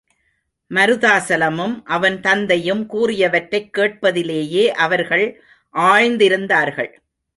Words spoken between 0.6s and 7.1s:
மருதாசலமும், அவன் தந்தையும் கூறியவற்றைக் கேட்பதிலேயே அவர்கள் ஆழ்ந்திருந்தார்கள்.